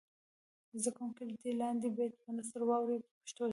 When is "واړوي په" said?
2.65-3.09